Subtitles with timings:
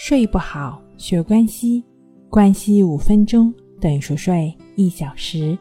[0.00, 1.82] 睡不好，学关系，
[2.30, 5.58] 关系五分钟等于熟睡一小时。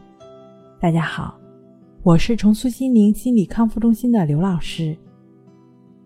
[0.79, 1.35] 大家好，
[2.03, 4.95] 我是重塑心灵心理康复中心的刘老师。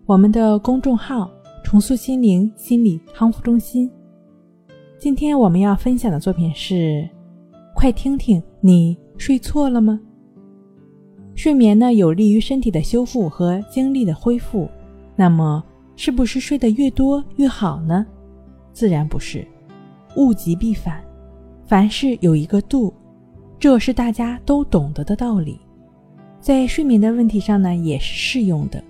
[0.06, 1.30] 我们的公众号
[1.62, 3.88] “重塑心灵心理康复中心”。
[4.98, 7.06] 今天我们要分享的作品是：
[7.74, 10.00] 快听听，你睡错了吗？
[11.34, 14.66] 睡眠呢，有利于身体的修复和精力的恢复。
[15.16, 15.62] 那么，
[15.96, 18.06] 是不是睡得越多越好呢？
[18.72, 19.46] 自然不是，
[20.16, 21.02] 物极必反，
[21.66, 22.92] 凡事有一个度，
[23.58, 25.60] 这是大家都懂得的道理，
[26.40, 28.82] 在睡眠的问题上呢也是适用的。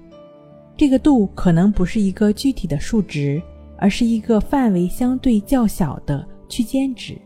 [0.76, 3.40] 这个度可能不是一个具体的数值，
[3.76, 7.16] 而是一个范围相对较小的区间值。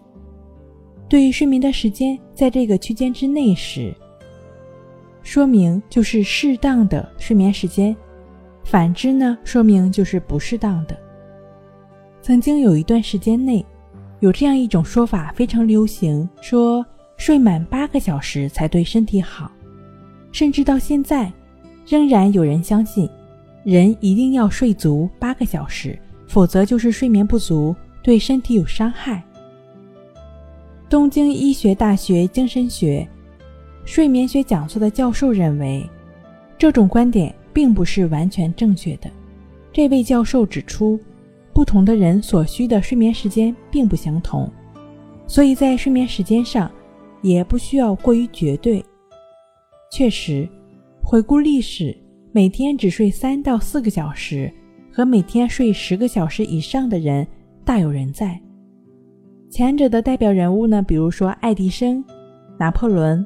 [1.09, 3.95] 对于睡眠的时间在这个区间之内时，
[5.23, 7.95] 说明就是适当的睡眠时间；
[8.65, 10.99] 反之呢，说明就是不适当的。
[12.27, 13.65] 曾经有一段时间内，
[14.19, 16.85] 有这样一种说法非常流行，说
[17.17, 19.49] 睡满八个小时才对身体好。
[20.33, 21.33] 甚至到现在，
[21.87, 23.09] 仍然有人相信，
[23.63, 29.23] 人一定要睡足八个小时，否则就是睡眠不足，对身体有伤害。
[30.89, 33.07] 东京医学大学精神学
[33.85, 35.89] 睡眠学讲座的教授认为，
[36.59, 39.09] 这种观点并不是完全正确的。
[39.73, 40.99] 这位教授指出。
[41.57, 44.47] 不同的人所需的睡眠时间并不相同，
[45.27, 46.71] 所以在睡眠时间上
[47.23, 48.85] 也不需要过于绝对。
[49.91, 50.47] 确实，
[51.03, 51.97] 回顾历史，
[52.31, 54.53] 每天只睡三到四个小时
[54.93, 57.27] 和每天睡十个小时以上的人
[57.65, 58.39] 大有人在。
[59.51, 62.05] 前者的代表人物呢，比如说爱迪生、
[62.59, 63.25] 拿破仑，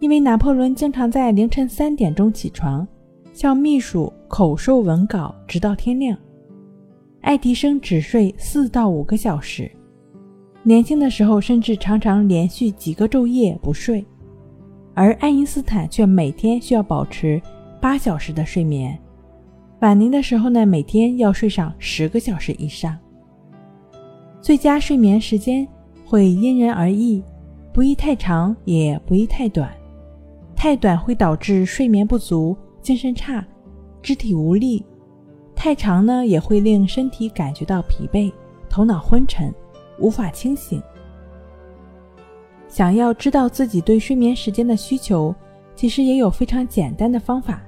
[0.00, 2.84] 因为拿破仑经常在凌晨三点钟起床，
[3.32, 6.18] 向秘书口授文稿，直到天亮。
[7.26, 9.68] 爱迪生只睡四到五个小时，
[10.62, 14.06] 年轻的时候甚至常常连续几个昼夜不睡，
[14.94, 17.42] 而爱因斯坦却每天需要保持
[17.80, 18.96] 八小时的睡眠，
[19.80, 22.96] 晚年的时候呢，每天要睡上十个小时以上。
[24.40, 25.66] 最佳睡眠时间
[26.04, 27.20] 会因人而异，
[27.72, 29.68] 不宜太长，也不宜太短，
[30.54, 33.44] 太短会导致睡眠不足、精神差、
[34.00, 34.80] 肢体无力。
[35.56, 38.30] 太长呢，也会令身体感觉到疲惫，
[38.68, 39.52] 头脑昏沉，
[39.98, 40.80] 无法清醒。
[42.68, 45.34] 想要知道自己对睡眠时间的需求，
[45.74, 47.60] 其实也有非常简单的方法，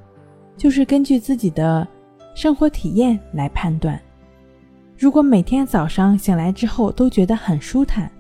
[0.57, 1.87] 就是根据自己的
[2.35, 4.01] 生活体验来判断。
[4.97, 8.11] 如果每天早上醒来之后都觉得很舒坦，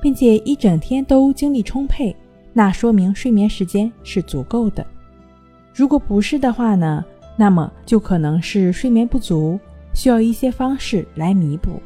[0.00, 2.16] 并且一整天都精力充沛，
[2.52, 4.84] 那说明睡眠时间是足够的。
[5.74, 7.04] 如果不是的话呢？
[7.36, 9.58] 那么就可能是睡眠不足，
[9.94, 11.80] 需要一些方式来弥补。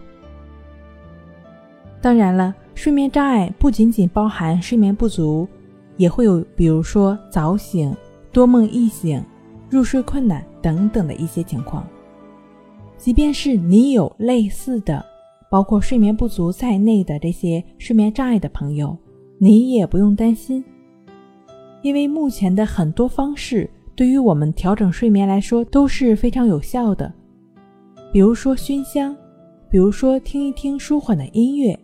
[2.01, 5.49] 当然了，睡眠障碍不仅仅包含睡眠不足，
[5.97, 7.95] 也会有比如说早醒、
[8.33, 9.23] 多梦易醒、
[9.71, 11.87] 入睡困难等等的一些情况。
[12.99, 15.05] 即便是你有类似的，
[15.51, 18.97] 包括睡眠不足在内的这些睡眠障碍的朋友，
[19.39, 20.65] 你也不用担心，
[21.83, 23.69] 因为目前的很多方式。
[23.97, 27.11] 对于我们调整睡眠来说都是非常有效的，
[28.13, 29.17] 比如说熏香，
[29.71, 31.77] 比如说听一听舒缓的音乐。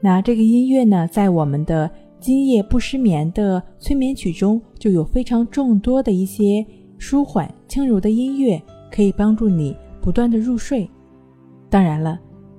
[0.00, 1.88] 那这个音乐呢，在我们的
[2.18, 6.66] 今夜不失眠的催眠曲中，就有非常众多的一些
[6.98, 8.60] 舒缓轻柔的音乐，
[8.90, 10.90] 可以帮助你不断的入睡。
[11.68, 12.18] 当然了，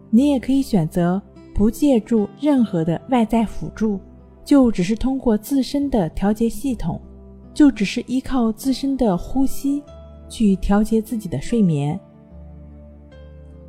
[0.10, 1.22] 你也可以选择
[1.54, 4.00] 不借助任何的外在辅助，
[4.46, 7.02] 就只是通过自身的调节系统。
[7.54, 9.84] 就只是依靠自身的呼吸
[10.30, 12.00] 去调节自己的睡眠，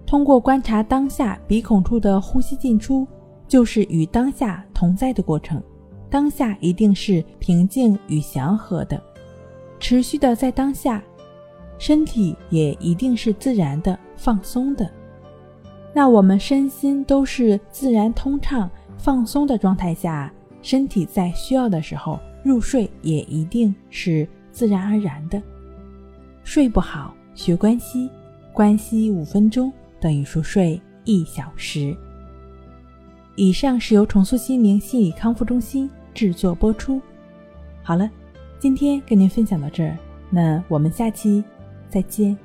[0.06, 3.06] 通过观察当下鼻孔处的呼吸进出，
[3.48, 5.62] 就是与当下同在的过程。
[6.08, 9.02] 当下一定是平静与祥和的，
[9.80, 11.02] 持续的在当下，
[11.78, 14.88] 身体也一定是自然的放松的。
[15.94, 22.20] 那我们身心都是自然通畅、放松的状态下，身体在需要的时候。
[22.42, 25.40] 入睡也一定是自然而然的。
[26.44, 28.10] 睡不好，学关息，
[28.52, 31.96] 关息五分钟等于熟睡一小时。
[33.36, 37.00] 以上是由重塑心灵心理康复中心制作播出。
[37.82, 38.10] 好了，
[38.58, 39.96] 今天跟您分享到这儿，
[40.28, 41.42] 那我们下期
[41.88, 42.36] 再见。